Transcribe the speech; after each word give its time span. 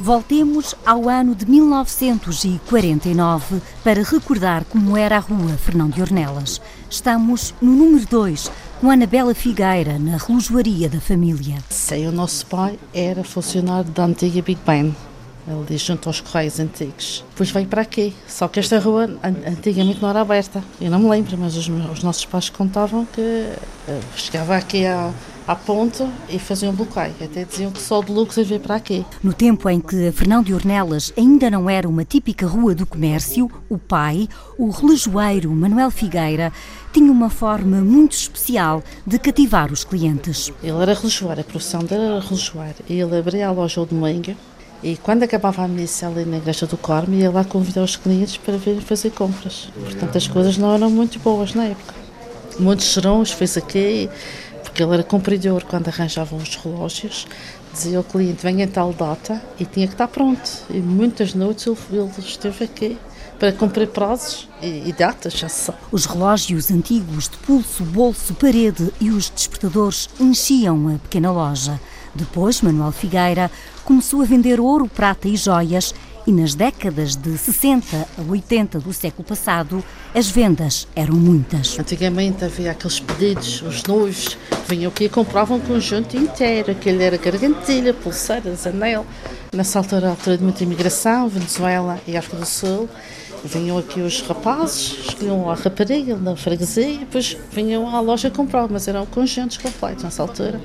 Voltemos 0.00 0.76
ao 0.86 1.08
ano 1.08 1.34
de 1.34 1.44
1949 1.44 3.60
para 3.82 4.04
recordar 4.04 4.64
como 4.64 4.96
era 4.96 5.16
a 5.16 5.20
rua 5.20 5.56
Fernão 5.56 5.88
de 5.88 6.00
Ornelas. 6.00 6.60
Estamos 6.88 7.52
no 7.60 7.72
número 7.72 8.06
2, 8.06 8.48
com 8.80 8.92
Anabela 8.92 9.34
Figueira, 9.34 9.98
na 9.98 10.16
relojoaria 10.16 10.88
da 10.88 11.00
família. 11.00 11.58
Sei, 11.68 12.06
o 12.06 12.12
nosso 12.12 12.46
pai 12.46 12.78
era 12.94 13.24
funcionário 13.24 13.90
da 13.90 14.04
antiga 14.04 14.40
Big 14.40 14.60
Ben, 14.64 14.94
ali 15.48 15.76
junto 15.76 16.08
aos 16.08 16.20
Correios 16.20 16.60
Antigos. 16.60 17.24
Depois 17.30 17.50
veio 17.50 17.66
para 17.66 17.82
aqui, 17.82 18.14
só 18.28 18.46
que 18.46 18.60
esta 18.60 18.78
rua 18.78 19.10
antigamente 19.44 20.00
não 20.00 20.10
era 20.10 20.20
aberta. 20.20 20.62
Eu 20.80 20.92
não 20.92 21.00
me 21.00 21.10
lembro, 21.10 21.36
mas 21.36 21.56
os, 21.56 21.68
os 21.68 22.04
nossos 22.04 22.24
pais 22.24 22.48
contavam 22.48 23.04
que 23.04 23.20
uh, 23.20 24.00
chegava 24.14 24.56
aqui 24.56 24.86
a 24.86 25.06
à 25.06 25.12
ponta 25.54 26.08
e 26.28 26.38
faziam 26.38 26.74
bloqueio. 26.74 27.14
Até 27.20 27.44
diziam 27.44 27.70
que 27.70 27.80
só 27.80 28.02
de 28.02 28.12
Lucas 28.12 28.46
veio 28.46 28.60
para 28.60 28.76
aqui. 28.76 29.04
No 29.22 29.32
tempo 29.32 29.68
em 29.68 29.80
que 29.80 30.08
a 30.08 30.12
Fernão 30.12 30.42
de 30.42 30.52
Ornelas 30.54 31.12
ainda 31.16 31.50
não 31.50 31.68
era 31.68 31.88
uma 31.88 32.04
típica 32.04 32.46
rua 32.46 32.74
do 32.74 32.86
comércio, 32.86 33.50
o 33.68 33.78
pai, 33.78 34.28
o 34.58 34.70
relojoeiro 34.70 35.50
Manuel 35.50 35.90
Figueira, 35.90 36.52
tinha 36.92 37.10
uma 37.10 37.30
forma 37.30 37.80
muito 37.80 38.12
especial 38.12 38.82
de 39.06 39.18
cativar 39.18 39.72
os 39.72 39.84
clientes. 39.84 40.52
Ele 40.62 40.82
era 40.82 40.94
relojoeiro, 40.94 41.40
a 41.40 41.44
profissão 41.44 41.80
dele 41.80 42.04
era 42.04 42.20
relojoeiro. 42.20 42.76
Ele 42.88 43.18
abria 43.18 43.48
a 43.48 43.52
loja 43.52 43.80
ao 43.80 43.86
domingo 43.86 44.36
e 44.82 44.96
quando 44.96 45.24
acabava 45.24 45.64
a 45.64 45.68
missa 45.68 46.06
ali 46.06 46.24
na 46.24 46.36
igreja 46.36 46.66
do 46.66 46.76
Carmo, 46.76 47.14
ia 47.14 47.30
lá 47.30 47.44
convidar 47.44 47.82
os 47.82 47.96
clientes 47.96 48.36
para 48.36 48.56
virem 48.56 48.80
fazer 48.80 49.10
compras. 49.10 49.68
Portanto, 49.74 50.16
as 50.16 50.28
coisas 50.28 50.56
não 50.56 50.72
eram 50.72 50.88
muito 50.88 51.18
boas 51.18 51.52
na 51.52 51.64
época. 51.64 51.94
Muitos 52.60 52.92
serões 52.92 53.30
fez 53.30 53.56
aqui 53.56 54.08
porque 54.78 54.84
ele 54.84 54.94
era 54.94 55.02
cumpridor 55.02 55.64
quando 55.64 55.88
arranjavam 55.88 56.38
os 56.38 56.54
relógios, 56.54 57.26
dizia 57.72 57.98
ao 57.98 58.04
cliente, 58.04 58.44
venha 58.44 58.64
em 58.64 58.68
tal 58.68 58.92
data, 58.92 59.42
e 59.58 59.64
tinha 59.64 59.88
que 59.88 59.94
estar 59.94 60.06
pronto. 60.06 60.48
E 60.70 60.78
muitas 60.78 61.34
noites 61.34 61.66
ele, 61.66 62.08
esteve 62.20 62.64
aqui 62.64 62.96
para 63.40 63.50
cumprir 63.50 63.88
prazos 63.88 64.48
e, 64.62 64.88
e 64.88 64.92
datas, 64.92 65.32
já. 65.32 65.48
Os 65.90 66.06
relógios 66.06 66.70
antigos 66.70 67.28
de 67.28 67.36
pulso, 67.38 67.82
bolso, 67.82 68.34
parede 68.34 68.92
e 69.00 69.10
os 69.10 69.28
despertadores 69.28 70.08
enchiam 70.20 70.94
a 70.94 70.98
pequena 71.00 71.32
loja. 71.32 71.80
Depois, 72.14 72.62
Manuel 72.62 72.92
Figueira 72.92 73.50
começou 73.84 74.22
a 74.22 74.26
vender 74.26 74.60
ouro, 74.60 74.88
prata 74.88 75.26
e 75.26 75.36
joias 75.36 75.92
e 76.28 76.32
nas 76.32 76.54
décadas 76.54 77.16
de 77.16 77.38
60 77.38 77.96
a 77.96 78.30
80 78.30 78.80
do 78.80 78.92
século 78.92 79.24
passado, 79.26 79.82
as 80.14 80.30
vendas 80.30 80.86
eram 80.94 81.14
muitas. 81.14 81.78
Antigamente 81.78 82.44
havia 82.44 82.72
aqueles 82.72 83.00
pedidos, 83.00 83.62
os 83.62 83.82
noivos 83.84 84.36
vinham 84.68 84.90
aqui 84.90 85.04
e 85.04 85.08
compravam 85.08 85.56
um 85.56 85.60
conjunto 85.60 86.18
inteiro, 86.18 86.70
aquele 86.70 87.02
era 87.02 87.16
gargantilha, 87.16 87.94
pulseiras, 87.94 88.66
anel. 88.66 89.06
Nessa 89.54 89.78
altura, 89.78 90.08
a 90.08 90.10
altura 90.10 90.36
de 90.36 90.44
muita 90.44 90.62
imigração, 90.64 91.30
Venezuela 91.30 91.98
e 92.06 92.14
África 92.14 92.36
do 92.36 92.46
Sul, 92.46 92.90
vinham 93.42 93.78
aqui 93.78 94.00
os 94.00 94.20
rapazes, 94.20 94.98
escolhiam 95.08 95.48
a 95.48 95.54
rapariga 95.54 96.14
na 96.14 96.36
freguesia 96.36 96.90
e 96.90 96.98
depois 96.98 97.38
vinham 97.50 97.88
à 97.88 98.00
loja 98.00 98.30
comprar, 98.30 98.68
mas 98.68 98.86
eram 98.86 99.06
conjuntos 99.06 99.56
completos 99.56 100.04
nessa 100.04 100.20
altura. 100.20 100.60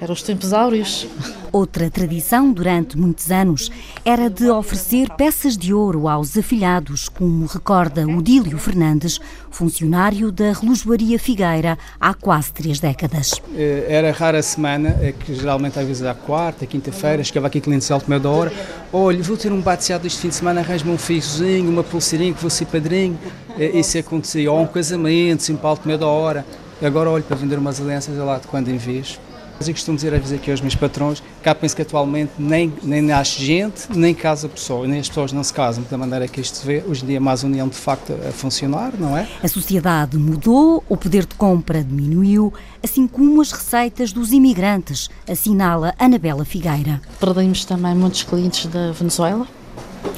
Eram 0.00 0.14
os 0.14 0.22
tempos 0.22 0.52
áureos. 0.52 1.08
Outra 1.50 1.90
tradição 1.90 2.52
durante 2.52 2.96
muitos 2.96 3.32
anos 3.32 3.68
era 4.04 4.30
de 4.30 4.48
oferecer 4.48 5.08
peças 5.16 5.56
de 5.56 5.74
ouro 5.74 6.06
aos 6.06 6.36
afilhados, 6.36 7.08
como 7.08 7.46
recorda 7.46 8.06
Odílio 8.06 8.58
Fernandes, 8.58 9.18
funcionário 9.50 10.30
da 10.30 10.52
relojoaria 10.52 11.18
Figueira 11.18 11.76
há 11.98 12.14
quase 12.14 12.52
três 12.52 12.78
décadas. 12.78 13.32
Eh, 13.56 13.86
era 13.88 14.12
rara 14.12 14.38
a 14.38 14.42
semana, 14.42 14.96
é 15.00 15.10
que 15.10 15.34
geralmente 15.34 15.78
às 15.80 15.86
vezes 15.86 16.04
à 16.04 16.14
quarta, 16.14 16.64
quinta-feira, 16.64 17.24
chegava 17.24 17.48
aqui 17.48 17.60
clientes 17.60 17.90
alto 17.90 18.08
meio 18.08 18.20
da 18.20 18.30
hora, 18.30 18.52
olha, 18.92 19.20
vou 19.20 19.36
ter 19.36 19.50
um 19.50 19.60
bateado 19.60 20.06
este 20.06 20.20
fim 20.20 20.28
de 20.28 20.36
semana, 20.36 20.60
arranjo-me 20.60 20.92
um 20.92 20.98
fiozinho, 20.98 21.70
uma 21.70 21.82
pulseirinha 21.82 22.32
que 22.32 22.40
vou 22.40 22.50
ser 22.50 22.66
padrinho, 22.66 23.18
eh, 23.58 23.78
isso 23.78 23.98
acontecia, 23.98 24.52
ou 24.52 24.60
um 24.60 24.66
casamento, 24.66 25.42
sim, 25.42 25.56
para 25.56 25.70
alto 25.70 25.88
meio 25.88 25.98
da 25.98 26.06
hora. 26.06 26.46
Agora 26.80 27.10
olho 27.10 27.24
para 27.24 27.36
vender 27.36 27.58
umas 27.58 27.80
alianças 27.80 28.16
lá 28.16 28.38
de 28.38 28.46
quando 28.46 28.68
em 28.68 28.76
vez. 28.76 29.18
Eu 29.60 29.72
costumo 29.74 29.96
dizer 29.96 30.14
às 30.14 30.20
vezes 30.20 30.38
aqui 30.38 30.50
aos 30.50 30.60
meus 30.60 30.74
patrões 30.74 31.22
que 31.42 31.48
há 31.48 31.54
penso 31.54 31.74
que 31.74 31.82
atualmente 31.82 32.32
nem, 32.38 32.72
nem 32.82 33.02
nasce 33.02 33.44
gente, 33.44 33.88
nem 33.94 34.14
casa 34.14 34.48
pessoa, 34.48 34.86
nem 34.86 35.00
as 35.00 35.08
pessoas 35.08 35.32
não 35.32 35.42
se 35.42 35.52
casam, 35.52 35.84
da 35.90 35.98
maneira 35.98 36.28
que 36.28 36.40
isto 36.40 36.58
se 36.58 36.66
vê. 36.66 36.82
Hoje 36.86 37.04
em 37.04 37.08
dia 37.08 37.20
mais 37.20 37.42
união 37.42 37.68
de 37.68 37.76
facto 37.76 38.14
a 38.28 38.32
funcionar, 38.32 38.92
não 38.98 39.16
é? 39.16 39.28
A 39.42 39.48
sociedade 39.48 40.16
mudou, 40.16 40.82
o 40.88 40.96
poder 40.96 41.26
de 41.26 41.34
compra 41.34 41.82
diminuiu, 41.82 42.52
assim 42.82 43.06
como 43.06 43.40
as 43.40 43.50
receitas 43.50 44.12
dos 44.12 44.32
imigrantes, 44.32 45.10
assinala 45.28 45.94
Anabela 45.98 46.44
Figueira. 46.44 47.00
Perdemos 47.18 47.64
também 47.64 47.94
muitos 47.94 48.22
clientes 48.22 48.66
da 48.66 48.92
Venezuela, 48.92 49.46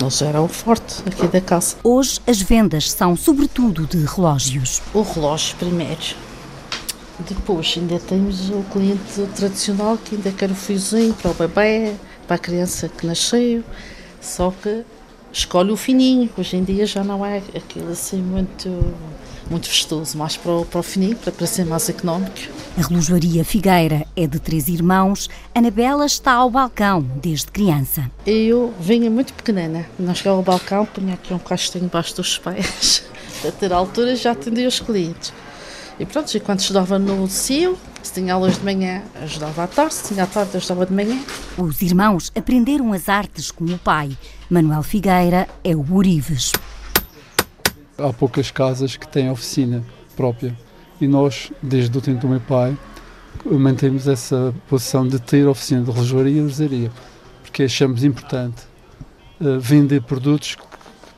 eles 0.01 0.23
eram 0.23 0.49
forte 0.49 1.03
aqui 1.07 1.27
da 1.27 1.41
casa. 1.41 1.77
Hoje 1.83 2.21
as 2.27 2.41
vendas 2.41 2.91
são 2.91 3.17
sobretudo 3.17 3.87
de 3.87 4.05
relógios. 4.05 4.81
O 4.95 5.03
relógio 5.03 5.57
primeiro, 5.57 6.15
depois 7.29 7.75
ainda 7.77 7.99
temos 7.99 8.51
o 8.51 8.63
cliente 8.73 9.23
tradicional 9.37 9.99
que 9.99 10.17
ainda 10.17 10.31
quer 10.33 10.51
o 10.51 10.55
fiozinho 10.55 11.15
para 11.15 11.31
o 11.31 11.35
bebê, 11.35 11.95
para 12.27 12.37
a 12.37 12.39
criança 12.39 12.89
que 12.89 13.07
nasceu, 13.07 13.63
só 14.21 14.51
que 14.51 14.85
escolhe 15.33 15.71
o 15.71 15.77
fininho. 15.77 16.29
Hoje 16.37 16.57
em 16.57 16.65
dia 16.65 16.87
já 16.87 17.05
não 17.05 17.25
é 17.25 17.43
aquilo 17.55 17.91
assim 17.93 18.21
muito 18.21 18.69
muito 19.51 19.69
vistoso, 19.69 20.17
mais 20.17 20.37
para 20.37 20.53
o, 20.53 20.65
para 20.65 20.79
o 20.79 20.83
fininho, 20.83 21.17
para, 21.17 21.47
ser 21.47 21.67
mais 21.67 21.89
económico. 21.89 22.37
A 22.79 22.83
relojoaria 22.87 23.45
Figueira 23.45 24.07
é 24.17 24.25
de 24.25 24.39
três 24.39 24.69
irmãos. 24.69 25.29
Anabela 25.53 26.07
está 26.07 26.35
ao 26.35 26.49
balcão 26.49 27.03
desde 27.21 27.49
criança. 27.49 28.09
Eu 28.25 28.73
vinha 28.79 29.11
muito 29.11 29.35
pequenina. 29.35 29.87
Não 29.99 30.15
chegava 30.15 30.37
ao 30.37 30.43
balcão, 30.45 30.87
punha 30.87 31.15
aqui 31.15 31.35
um 31.35 31.39
castinho 31.39 31.87
embaixo 31.87 32.15
dos 32.15 32.39
pés. 32.39 33.03
a 33.47 33.51
ter 33.51 33.73
altura 33.73 34.15
já 34.15 34.31
atendia 34.31 34.69
os 34.69 34.79
clientes. 34.79 35.33
E 36.01 36.07
pronto, 36.07 36.35
e 36.35 36.41
quando 36.41 36.61
estudava 36.61 36.99
no 36.99 37.29
CIO, 37.29 37.77
se 38.03 38.15
tinha 38.15 38.33
aulas 38.33 38.57
de 38.57 38.65
manhã, 38.65 39.03
ajudava 39.21 39.65
à 39.65 39.67
tarde, 39.67 39.93
se 39.93 40.15
tinha 40.15 40.25
à 40.25 40.27
tarde, 40.27 40.57
ajudava 40.57 40.87
de 40.87 40.95
manhã. 40.95 41.23
Os 41.59 41.83
irmãos 41.83 42.33
aprenderam 42.35 42.91
as 42.95 43.07
artes 43.07 43.51
com 43.51 43.67
o 43.67 43.79
pai. 43.79 44.17
Manuel 44.49 44.83
Figueira 44.83 45.47
é 45.63 45.77
o 45.77 45.85
Urives. 45.93 46.53
Há 47.99 48.11
poucas 48.15 48.51
casas 48.51 48.97
que 48.97 49.07
têm 49.07 49.31
oficina 49.31 49.85
própria 50.17 50.57
e 50.99 51.07
nós, 51.07 51.53
desde 51.63 51.99
o 51.99 52.01
tempo 52.01 52.21
do 52.21 52.29
meu 52.29 52.41
pai, 52.41 52.75
mantemos 53.45 54.09
essa 54.09 54.55
posição 54.71 55.07
de 55.07 55.19
ter 55.19 55.47
oficina 55.47 55.83
de 55.83 55.91
relojoaria 55.91 56.41
e 56.41 56.45
usaria, 56.47 56.91
porque 57.43 57.65
achamos 57.65 58.05
importante 58.05 58.63
uh, 59.39 59.61
vender 59.61 60.01
produtos 60.01 60.55
que 60.55 60.63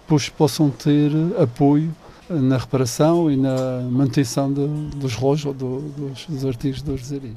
depois 0.01 0.29
possam 0.29 0.71
ter 0.71 1.13
apoio 1.41 1.95
na 2.41 2.57
reparação 2.57 3.31
e 3.31 3.37
na 3.37 3.81
manutenção 3.91 4.53
de, 4.53 4.67
dos 4.97 5.15
relógios, 5.15 5.55
do, 5.57 5.81
dos, 5.81 6.27
dos 6.27 6.45
artigos 6.45 6.83
de 6.83 6.91
orzeria. 6.91 7.37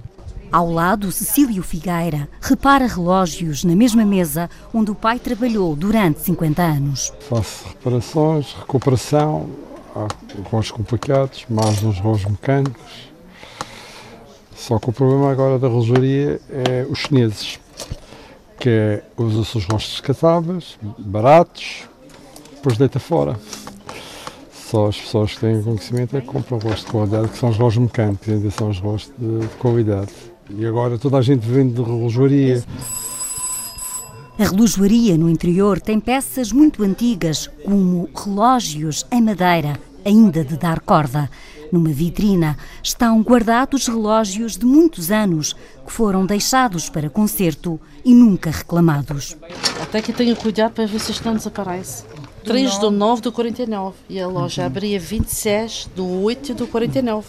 Ao 0.51 0.71
lado, 0.71 1.11
Cecílio 1.11 1.63
Figueira 1.63 2.29
repara 2.39 2.87
relógios 2.87 3.63
na 3.63 3.75
mesma 3.75 4.05
mesa 4.05 4.49
onde 4.73 4.91
o 4.91 4.95
pai 4.95 5.19
trabalhou 5.19 5.75
durante 5.75 6.21
50 6.21 6.61
anos. 6.61 7.11
Faço 7.27 7.67
reparações, 7.67 8.53
recuperação, 8.53 9.49
há 9.95 10.07
relógios 10.49 10.71
complicados, 10.71 11.45
mais 11.49 11.83
uns 11.83 11.99
relógios 11.99 12.31
mecânicos. 12.31 13.09
Só 14.55 14.79
que 14.79 14.89
o 14.89 14.93
problema 14.93 15.31
agora 15.31 15.59
da 15.59 15.67
relojaria 15.67 16.39
é 16.49 16.85
os 16.89 16.99
chineses, 16.99 17.59
que 18.59 18.69
é, 18.69 19.03
usa-se 19.17 19.57
os 19.57 19.65
relógios 19.65 19.91
descartáveis, 19.91 20.77
baratos, 20.97 21.83
depois 22.55 22.77
deita 22.77 22.99
fora. 22.99 23.37
Só 24.75 24.87
as 24.87 24.99
pessoas 24.99 25.33
que 25.33 25.39
têm 25.39 25.63
conhecimento 25.63 26.17
é 26.17 26.19
que 26.19 26.27
compram 26.27 26.57
relógios 26.57 26.83
de 26.83 26.91
qualidade, 26.91 27.29
que 27.29 27.37
são 27.37 27.49
os 27.49 27.55
relógios 27.55 27.83
mecânicos, 27.85 28.27
ainda 28.27 28.51
são 28.51 28.69
os 28.69 28.79
relógios 28.81 29.11
de, 29.17 29.39
de 29.39 29.55
qualidade. 29.55 30.11
E 30.49 30.65
agora 30.65 30.97
toda 30.97 31.17
a 31.17 31.21
gente 31.21 31.47
vende 31.47 31.75
de 31.75 31.81
relojoaria. 31.81 32.61
A 34.37 34.43
relojoaria 34.43 35.17
no 35.17 35.29
interior 35.29 35.79
tem 35.79 35.97
peças 35.97 36.51
muito 36.51 36.83
antigas, 36.83 37.49
como 37.63 38.09
relógios 38.13 39.05
em 39.09 39.21
madeira, 39.21 39.79
ainda 40.03 40.43
de 40.43 40.57
dar 40.57 40.81
corda. 40.81 41.29
Numa 41.71 41.93
vitrina 41.93 42.57
estão 42.83 43.21
guardados 43.21 43.87
relógios 43.87 44.57
de 44.57 44.65
muitos 44.65 45.09
anos 45.09 45.55
que 45.85 45.91
foram 45.93 46.25
deixados 46.25 46.89
para 46.89 47.09
conserto 47.09 47.79
e 48.03 48.13
nunca 48.13 48.51
reclamados. 48.51 49.37
Até 49.81 50.01
que 50.01 50.11
tenho 50.11 50.35
cuidado 50.35 50.73
para 50.73 50.85
ver 50.85 50.99
se 50.99 51.13
isto 51.13 51.23
não 51.23 51.35
desaparece. 51.35 52.03
3 52.45 52.77
do 52.77 52.91
9 52.91 53.21
do 53.21 53.31
49 53.31 53.95
e 54.07 54.19
a 54.19 54.27
loja 54.27 54.61
uhum. 54.61 54.67
abria 54.67 54.99
26 54.99 55.89
do 55.95 56.07
8 56.23 56.53
do 56.53 56.67
49. 56.67 57.27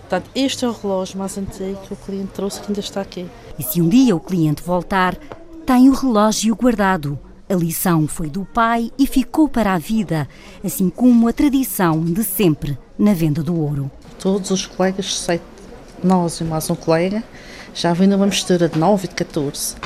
Portanto, 0.00 0.30
este 0.34 0.64
é 0.64 0.68
o 0.68 0.72
relógio 0.72 1.18
mais 1.18 1.38
antigo 1.38 1.80
que 1.86 1.92
o 1.92 1.96
cliente 1.96 2.32
trouxe 2.34 2.60
que 2.60 2.68
ainda 2.68 2.80
está 2.80 3.00
aqui. 3.00 3.26
E 3.58 3.62
se 3.62 3.80
um 3.80 3.88
dia 3.88 4.14
o 4.14 4.20
cliente 4.20 4.62
voltar, 4.62 5.16
tem 5.64 5.88
o 5.88 5.94
relógio 5.94 6.54
guardado. 6.54 7.18
A 7.48 7.54
lição 7.54 8.08
foi 8.08 8.28
do 8.28 8.44
pai 8.44 8.90
e 8.98 9.06
ficou 9.06 9.48
para 9.48 9.72
a 9.72 9.78
vida, 9.78 10.28
assim 10.64 10.90
como 10.90 11.28
a 11.28 11.32
tradição 11.32 12.00
de 12.04 12.24
sempre 12.24 12.76
na 12.98 13.14
venda 13.14 13.42
do 13.42 13.58
ouro. 13.58 13.90
Todos 14.18 14.50
os 14.50 14.66
colegas, 14.66 15.06
exceto 15.06 15.44
nós 16.02 16.40
e 16.40 16.44
mais 16.44 16.68
um 16.70 16.74
colega, 16.74 17.22
já 17.74 17.92
vem 17.92 18.08
numa 18.08 18.26
mistura 18.26 18.68
de 18.68 18.78
9 18.78 19.06
e 19.06 19.08
de 19.08 19.14
14. 19.14 19.76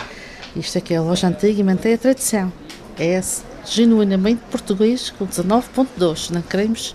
Isto 0.56 0.79
aqui 0.79 0.94
é 0.94 0.97
a 0.97 1.03
loja 1.03 1.29
antiga 1.29 1.61
e 1.61 1.65
mantém 1.65 1.94
a 1.94 1.99
tradição. 1.99 2.53
É 2.99 3.15
genuinamente 3.65 4.43
português 4.51 5.11
com 5.11 5.27
19.2, 5.27 6.31
não 6.31 6.43
queremos 6.43 6.95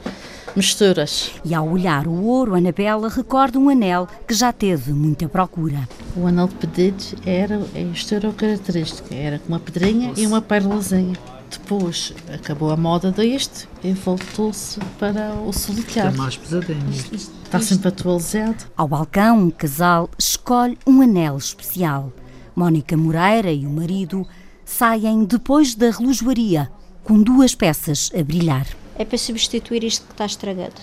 misturas. 0.55 1.31
E 1.43 1.53
ao 1.53 1.67
olhar 1.67 2.07
o 2.07 2.23
ouro, 2.23 2.55
Anabela 2.55 3.09
recorda 3.09 3.59
um 3.59 3.69
anel 3.69 4.07
que 4.27 4.33
já 4.33 4.53
teve 4.53 4.93
muita 4.93 5.27
procura. 5.27 5.87
O 6.15 6.25
anel 6.25 6.47
de 6.47 6.55
pedidos 6.55 7.15
era, 7.25 7.59
isto 7.93 8.15
era 8.15 8.29
o 8.29 8.33
característico, 8.33 9.13
era 9.13 9.39
com 9.39 9.49
uma 9.49 9.59
pedrinha 9.59 10.09
Nossa. 10.09 10.21
e 10.21 10.27
uma 10.27 10.41
pérola,zinha. 10.41 11.15
Depois 11.49 12.13
acabou 12.33 12.71
a 12.71 12.77
moda 12.77 13.11
deste 13.11 13.67
e 13.83 13.93
voltou-se 13.93 14.79
para 14.99 15.33
o 15.35 15.53
solitário. 15.53 16.09
Está 16.09 16.21
mais 16.21 16.35
pesadinho. 16.35 16.89
Está 17.13 17.61
sempre 17.61 17.89
atualizado. 17.89 18.65
Ao 18.75 18.87
balcão, 18.87 19.39
um 19.39 19.51
casal 19.51 20.09
escolhe 20.17 20.77
um 20.85 21.01
anel 21.01 21.37
especial. 21.37 22.11
Mónica 22.55 22.97
Moreira 22.97 23.51
e 23.51 23.65
o 23.65 23.69
marido 23.69 24.25
saem 24.65 25.23
depois 25.23 25.75
da 25.75 25.91
relojoaria 25.91 26.69
com 27.03 27.21
duas 27.21 27.53
peças 27.53 28.11
a 28.19 28.23
brilhar. 28.23 28.67
É 28.97 29.05
para 29.05 29.17
substituir 29.17 29.83
isto 29.83 30.05
que 30.07 30.13
está 30.13 30.25
estragado. 30.25 30.81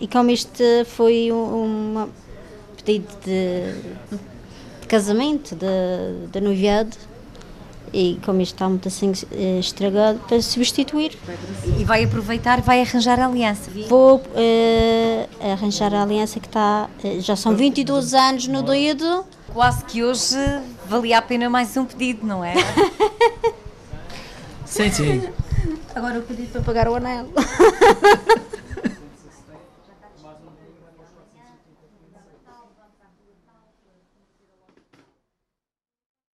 E 0.00 0.08
como 0.08 0.30
isto 0.30 0.62
foi 0.86 1.30
um, 1.30 2.02
um 2.02 2.08
pedido 2.82 3.08
de, 3.24 4.18
de 4.80 4.86
casamento, 4.86 5.54
de, 5.54 6.28
de 6.30 6.40
noivado, 6.40 6.96
e 7.92 8.18
como 8.24 8.40
isto 8.40 8.54
está 8.54 8.68
muito 8.68 8.88
assim 8.88 9.12
eh, 9.32 9.58
estragado, 9.58 10.18
para 10.26 10.40
substituir. 10.42 11.16
E 11.78 11.84
vai 11.84 12.04
aproveitar, 12.04 12.60
vai 12.60 12.80
arranjar 12.80 13.18
a 13.20 13.26
aliança? 13.26 13.70
Vou 13.88 14.16
uh, 14.16 15.52
arranjar 15.52 15.94
a 15.94 16.02
aliança 16.02 16.40
que 16.40 16.46
está, 16.46 16.88
uh, 17.04 17.20
já 17.20 17.36
são 17.36 17.54
22 17.54 18.12
anos 18.14 18.48
no 18.48 18.62
dedo. 18.62 19.24
Quase 19.52 19.84
que 19.84 20.02
hoje 20.02 20.36
valia 20.86 21.18
a 21.18 21.22
pena 21.22 21.50
mais 21.50 21.76
um 21.76 21.84
pedido, 21.84 22.26
não 22.26 22.44
é? 22.44 22.54
sim, 24.64 24.90
sim. 24.90 25.28
Agora 25.94 26.18
o 26.18 26.22
pedido 26.22 26.52
para 26.52 26.62
pagar 26.62 26.88
o 26.88 26.94
anel. 26.94 27.28